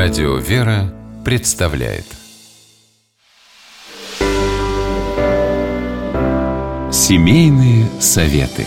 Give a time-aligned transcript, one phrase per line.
[0.00, 2.04] Радио «Вера» представляет
[6.92, 8.64] Семейные советы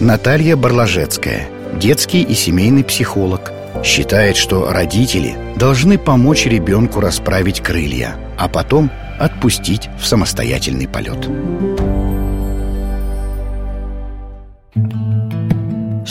[0.00, 3.52] Наталья Барлажецкая, детский и семейный психолог,
[3.84, 11.28] считает, что родители должны помочь ребенку расправить крылья, а потом отпустить в самостоятельный полет.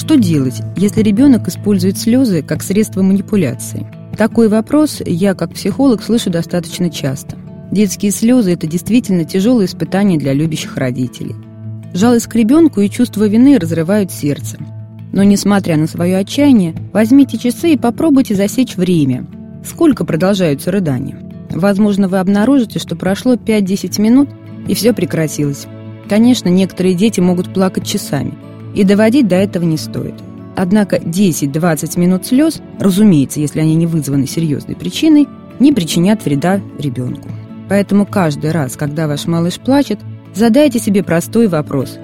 [0.07, 3.85] Что делать, если ребенок использует слезы как средство манипуляции?
[4.17, 7.35] Такой вопрос я, как психолог, слышу достаточно часто.
[7.73, 11.35] Детские слезы– это действительно тяжелое испытание для любящих родителей.
[11.93, 14.57] Жалость к ребенку и чувство вины разрывают сердце.
[15.11, 19.27] Но, несмотря на свое отчаяние, возьмите часы и попробуйте засечь время.
[19.65, 21.19] Сколько продолжаются рыдания?
[21.49, 24.29] Возможно, вы обнаружите, что прошло 5-10 минут,
[24.69, 25.67] и все прекратилось.
[26.07, 28.35] Конечно, некоторые дети могут плакать часами–
[28.77, 30.13] и доводить до этого не стоит.
[30.55, 35.27] Однако 10-20 минут слез, разумеется, если они не вызваны серьезной причиной,
[35.59, 37.27] не причинят вреда ребенку.
[37.69, 39.99] Поэтому каждый раз, когда ваш малыш плачет,
[40.35, 41.97] задайте себе простой вопрос.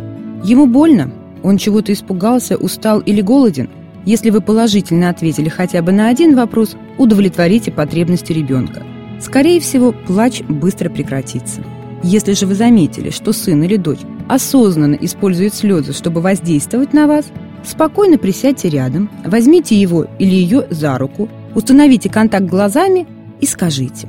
[0.44, 1.12] Ему больно?
[1.44, 3.70] Он чего-то испугался, устал или голоден?
[4.04, 8.82] Если вы положительно ответили хотя бы на один вопрос, удовлетворите потребности ребенка.
[9.22, 11.62] Скорее всего, плач быстро прекратится.
[12.02, 17.26] Если же вы заметили, что сын или дочь осознанно использует слезы, чтобы воздействовать на вас,
[17.64, 23.08] спокойно присядьте рядом, возьмите его или ее за руку, установите контакт глазами
[23.40, 24.08] и скажите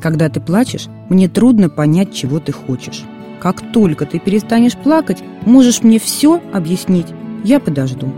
[0.00, 3.04] «Когда ты плачешь, мне трудно понять, чего ты хочешь.
[3.40, 7.06] Как только ты перестанешь плакать, можешь мне все объяснить,
[7.44, 8.12] я подожду».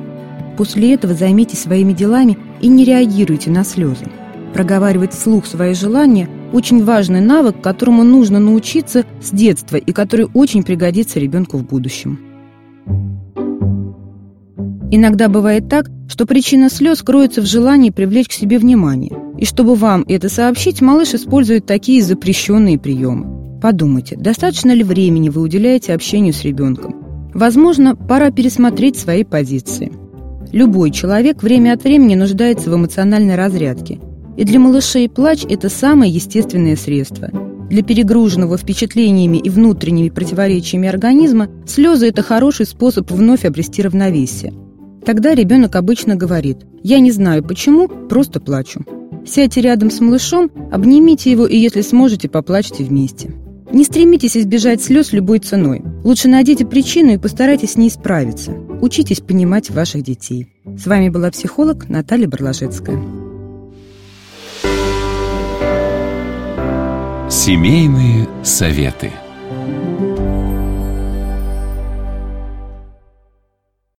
[0.56, 4.06] После этого займитесь своими делами и не реагируйте на слезы.
[4.54, 10.62] Проговаривать вслух свои желания– очень важный навык, которому нужно научиться с детства и который очень
[10.62, 12.18] пригодится ребенку в будущем.
[14.90, 19.12] Иногда бывает так, что причина слез кроется в желании привлечь к себе внимание.
[19.36, 23.60] И чтобы вам это сообщить, малыш использует такие запрещенные приемы.
[23.60, 27.30] Подумайте, достаточно ли времени вы уделяете общению с ребенком?
[27.34, 29.92] Возможно, пора пересмотреть свои позиции.
[30.52, 33.98] Любой человек время от времени нуждается в эмоциональной разрядке–
[34.38, 37.28] и для малышей плач– это самое естественное средство.
[37.68, 44.54] Для перегруженного впечатлениями и внутренними противоречиями организма слезы– это хороший способ вновь обрести равновесие.
[45.04, 48.84] Тогда ребенок обычно говорит «Я не знаю почему, просто плачу».
[49.26, 53.34] Сядьте рядом с малышом, обнимите его и, если сможете, поплачьте вместе.
[53.72, 55.82] Не стремитесь избежать слез любой ценой.
[56.04, 58.52] Лучше найдите причину и постарайтесь с ней справиться.
[58.80, 60.46] Учитесь понимать ваших детей.
[60.64, 63.17] С вами была психолог Наталья Барлажецкая.
[67.48, 69.10] Семейные советы.